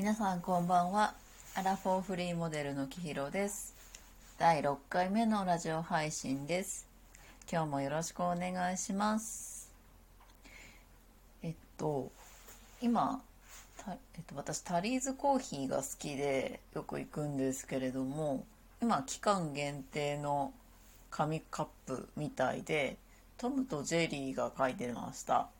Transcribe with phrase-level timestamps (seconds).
[0.00, 1.12] 皆さんこんばんは。
[1.54, 3.74] アラフォーフリーモデルのきひろです。
[4.38, 6.88] 第6回目のラジオ配信です。
[7.52, 9.70] 今日もよろしくお願いします。
[11.42, 12.10] えっと
[12.80, 13.20] 今
[13.86, 13.96] えっ
[14.26, 18.46] と、私タリーズコーヒーが好きでよく行くんですけれども
[18.80, 20.54] 今期間限定の
[21.10, 22.96] 紙カップみたいで
[23.36, 25.50] トムとジェリーが書いてました。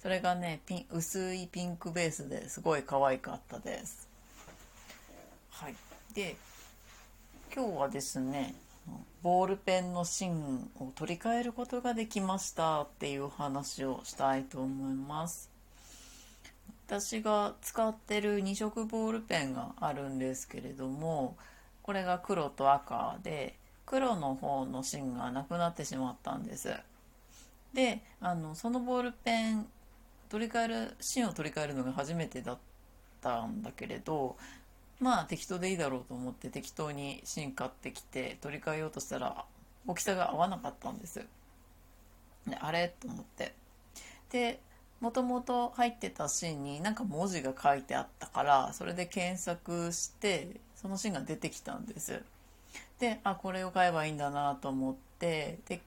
[0.00, 4.08] それがねピン薄いピンクベースですごい可愛かったです。
[5.50, 5.74] はい。
[6.14, 6.36] で
[7.54, 8.54] 今日はですね
[9.22, 15.50] ボールペンの芯を取り替えることができましたっていう話をしたいと思います。
[16.86, 21.36] 私が使ってる2色ボールペンがあるんですけれども
[21.82, 23.54] これが黒と赤で
[23.86, 26.74] 黒の方の芯がなくなってしまったんです。
[27.74, 29.66] であのそのボールペン
[30.30, 32.58] 取り替える芯を取り替えるのが初めてだっ
[33.20, 34.36] たんだけれど
[35.00, 39.44] まあ適当でいいだろうと思って適当に芯買ってきて取り替えようとしたら
[39.86, 41.26] 大きさが合わなかったんです。
[42.46, 42.94] であれ？
[43.00, 43.54] と思って。
[44.30, 44.60] で
[45.00, 52.22] もともと入ってた芯になんか文字が書いてあったからそれで検索してその芯が出てきたんです。
[52.98, 55.80] であこれを買えばいいんだなと思ってで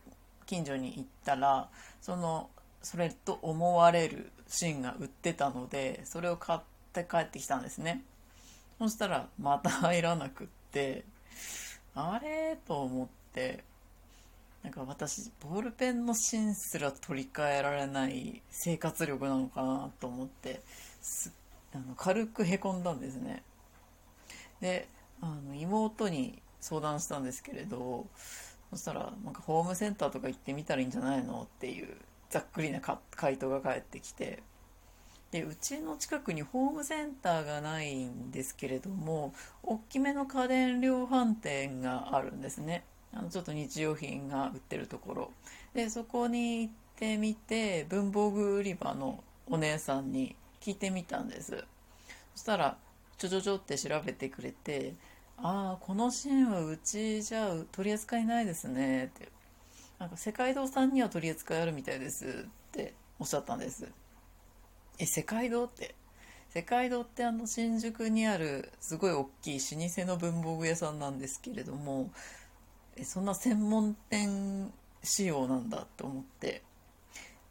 [0.47, 1.69] 近所に行ったら
[2.01, 2.49] その
[2.83, 6.59] それと思われる芯が売ってたのでそれを買っ
[6.93, 8.03] て帰ってきたんですね。
[8.77, 11.05] そしたらまた入らなくって
[11.95, 12.57] あれ？
[12.67, 13.63] と思って
[14.63, 20.61] なんか私ボールペンの芯すら取り替えられない生活力なのかなと思って
[21.73, 23.43] あの軽くへこんだんですね。
[24.59, 24.87] で
[25.21, 28.07] あの妹に相談したんですけれど
[28.71, 31.43] そしたらなんかホームセンターとか行ってみたらいいんじゃないの？
[31.43, 31.95] っていう
[32.33, 32.81] ざっくりな
[33.15, 34.41] 回答が返ってきて
[35.29, 42.85] でうちの近くにホームセンターがないんですけれども大きめの家電量販店があるんですね。
[43.13, 45.31] あのちょっと日用品が売ってるところ。
[45.75, 51.63] でそこに行ってみて文房具売り場のお姉さんに聞いてみたんです。
[52.33, 52.77] そしたら
[53.19, 54.95] ちょちょちょって調べてくれて
[55.37, 59.29] 「ああこの芯はうちじゃ取り扱いないですね」って
[60.03, 63.87] なんか世界堂さんには取り扱いあるみたいですっておっしゃったんです。
[64.99, 65.95] え世界堂って？
[66.49, 72.11] 世界堂ってあの新宿にあるすごい大きい老舗の文房具屋さんなんですけれども
[72.97, 76.63] えそんな専門店仕様なんだと思って。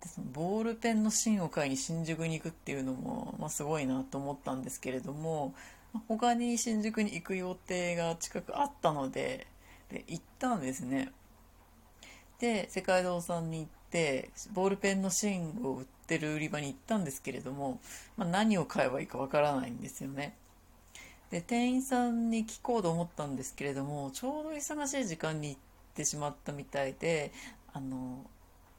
[0.02, 5.54] でそのボールペンの芯を買いに新宿に行くっていうのも、まあ、すごいなと思ったんですけれども
[6.06, 9.46] 他に新宿に行く予定が近くあったので
[9.90, 11.12] で行ったんですね。
[12.42, 17.78] で世界堂さんに行ってボールペンの芯を売ってる売り場に行ったんですけれども、
[18.16, 20.34] まあ、何を買えばいいかわからないんですよね。
[21.30, 25.60] で店員さんに聞こうと思ったんですけれどもちょうど忙しい時間に行っ
[25.94, 27.30] てしまったみたいで
[27.72, 28.26] あの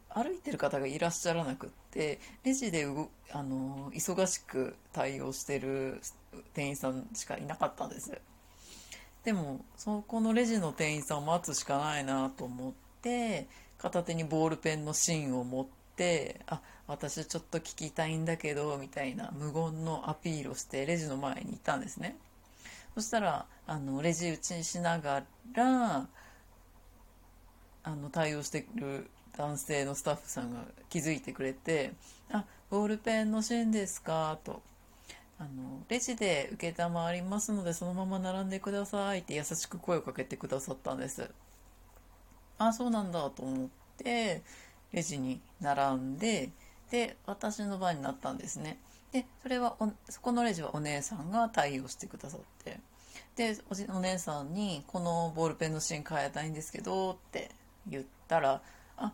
[0.10, 2.86] 歩いてる方がいらっしゃらなくってレジで
[3.32, 6.02] あの忙しく対応してる
[6.54, 8.12] 店員さんしかいなかったんです。
[9.24, 12.74] でもそこのレジの店員さんを待つしかないなと思っ
[13.04, 13.48] て
[13.78, 15.66] 片手にボールペンの芯を持っ
[15.96, 22.16] て「あ私ちょっと聞きたいんだけど」みたいな無言のアピールをしてレジの前に行ったんですね。
[22.96, 26.08] そしたらあのレジ打ちにしながら
[27.84, 31.94] あの対応してる男性のスタッフさんが気づいてくれて
[32.32, 34.62] 「あボールペンの芯ですか?」と。
[35.40, 41.30] あの「レジで承りますのでそのまま並んでください」って優しく声をかけてくださったんです。
[42.68, 44.42] あそうなんだと思って
[44.92, 46.50] レジに並んで
[46.92, 48.78] で私の番になったんですね。
[49.12, 49.76] でそれは
[50.10, 52.80] そこのレジはお姉さんが対応してくださって
[53.36, 53.58] で
[53.90, 57.52] お姉さんに「このボールペンの芯変えたいんですけど」って
[57.88, 58.62] 言ったら
[58.98, 59.14] 「あ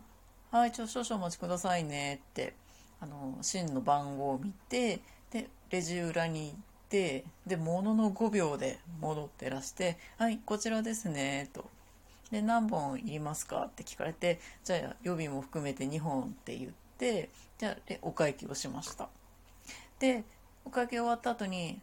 [0.50, 2.54] はいちょ少々お待ちくださいね」って
[3.00, 5.00] あの芯の番号を見て
[5.30, 6.58] でレジ裏に行っ
[6.88, 11.68] てでものの5秒で戻ってらして「はいこちらですね」と。
[12.30, 13.62] で何本いりますか？
[13.62, 17.28] って聞かれてじゃあ予備も含めて2本って言って
[17.58, 19.08] じゃあお会計をしました
[19.98, 20.24] で
[20.64, 21.80] お会計終わった後に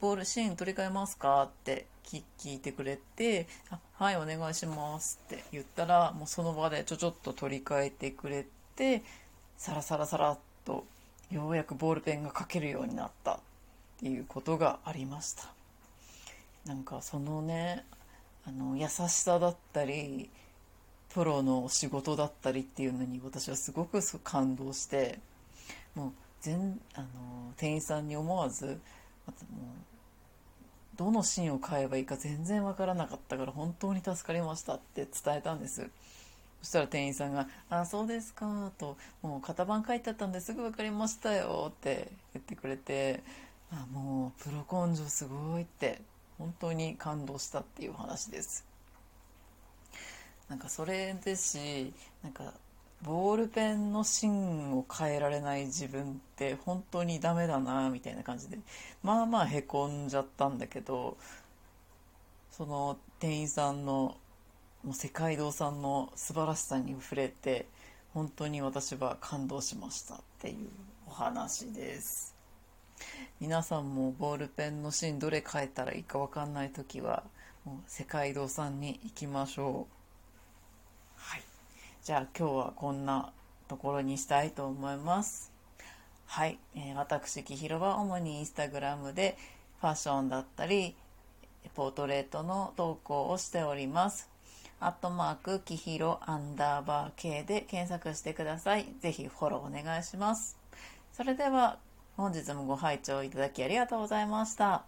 [0.00, 1.42] ボールシーン取り替えますか？
[1.42, 2.22] って聞
[2.54, 8.46] いてくれてあはいお願いしますって言ったらもうその場でちょちょっと取り替えてくれ
[8.76, 9.02] て
[9.56, 10.84] サラサラサラっと
[11.30, 13.38] ようやくボールペンが書けるようになったっ
[14.00, 15.44] ていうことがありました。
[16.66, 17.84] なんかそのね
[18.46, 20.30] あの優しさだったり
[21.10, 25.18] プロの仕事だったりっていうのに私はすごく感動して
[25.94, 27.06] もう全あの
[27.56, 28.80] 店員さんに思わず
[30.96, 35.88] どのシーンを変えばいいか全然わからなかったから本当に助かりましたって伝えたんです。
[36.62, 43.22] そしたら店員さんが「あそうですか」と「もう型番書いてあったんですぐ分かりましたよ」って言ってくれて
[43.72, 46.00] あもうプロ根性すごいって
[46.42, 48.66] 本当に感動したっていう話です。
[50.48, 51.94] なんかそれですし
[52.24, 52.52] なんか
[53.02, 58.58] ボールペンの芯を変えられない自分って本当にダメだなみたいな感じで
[59.04, 61.16] まあまあへこんじゃったんだけど
[62.50, 64.16] その店員さんの
[64.82, 67.66] もう世界堂さんの素晴らしさに触れて
[68.12, 70.68] 本当に私は感動しましたっていう
[71.06, 72.31] お話です。
[73.40, 77.24] 皆さんもボールペンの芯どれ変えたらいいか分かんない時は
[77.64, 79.92] もう世界堂さんに行きましょう。
[81.16, 81.42] はい。
[82.02, 83.32] じゃあ今日はこんな
[83.68, 85.52] ところにしたいと思います。
[86.26, 89.36] はい、えー、私きひろは主にインスタグラムで
[89.80, 90.96] ファッションだったり
[91.74, 94.28] ポートレートの投稿をしております。
[94.80, 98.86] アットマーク、きひろ、アンダーバー K で検索してください。
[99.00, 100.58] ぜひフォローお願いします。
[101.12, 101.78] それでは、
[102.16, 104.84] 本日もご拝聴いただきありがとうございました。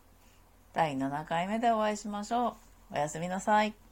[0.72, 2.56] 第7回目でお会いしましょ
[2.90, 2.94] う。
[2.94, 3.83] おやすみなさい。